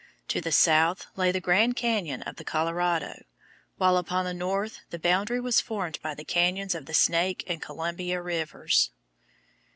To 0.29 0.41
the 0.41 0.51
south 0.51 1.05
lay 1.15 1.31
the 1.31 1.39
Grand 1.39 1.75
Cañon 1.75 2.25
of 2.27 2.37
the 2.37 2.43
Colorado, 2.43 3.21
while 3.77 3.97
upon 3.97 4.25
the 4.25 4.33
north 4.33 4.79
the 4.89 4.97
boundary 4.97 5.39
was 5.39 5.61
formed 5.61 5.99
by 6.01 6.15
the 6.15 6.25
cañons 6.25 6.73
of 6.73 6.87
the 6.87 6.95
Snake 6.95 7.43
and 7.45 7.61
Columbia 7.61 8.19
rivers. 8.19 8.89